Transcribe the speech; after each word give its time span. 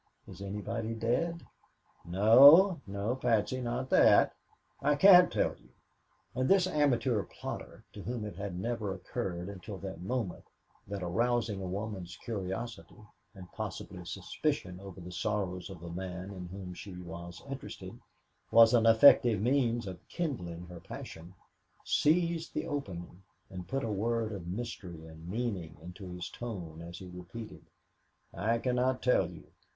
Is 0.27 0.41
anybody 0.41 0.95
dead?" 0.95 1.45
"No 2.03 2.81
no 2.87 3.15
Patsy 3.17 3.61
not 3.61 3.91
that. 3.91 4.33
I 4.81 4.95
can't 4.95 5.31
tell 5.31 5.55
you" 5.57 5.69
and 6.35 6.49
this 6.49 6.65
amateur 6.65 7.21
plotter, 7.21 7.83
to 7.93 8.01
whom 8.01 8.25
it 8.25 8.35
had 8.35 8.57
never 8.57 8.95
occurred 8.95 9.47
until 9.47 9.77
that 9.77 10.01
moment 10.01 10.43
that 10.87 11.03
arousing 11.03 11.61
a 11.61 11.67
woman's 11.67 12.17
curiosity 12.17 12.97
and 13.35 13.51
possibly 13.51 14.03
suspicion 14.03 14.79
over 14.79 14.99
the 14.99 15.11
sorrows 15.11 15.69
of 15.69 15.83
a 15.83 15.91
man 15.91 16.31
in 16.31 16.47
whom 16.47 16.73
she 16.73 16.95
was 16.95 17.39
interested, 17.47 17.99
was 18.49 18.73
an 18.73 18.87
effective 18.87 19.39
means 19.39 19.85
of 19.85 20.01
kindling 20.09 20.65
her 20.65 20.79
passion, 20.79 21.35
seized 21.85 22.55
the 22.55 22.65
opening 22.65 23.21
and 23.51 23.67
put 23.67 23.83
a 23.83 23.91
world 23.91 24.31
of 24.31 24.47
mystery 24.47 25.05
and 25.05 25.29
meaning 25.29 25.77
into 25.79 26.09
his 26.09 26.27
tone 26.31 26.81
as 26.81 26.97
he 26.97 27.05
repeated, 27.07 27.67
"I 28.33 28.57
cannot 28.57 29.03
tell 29.03 29.29
you." 29.29 29.45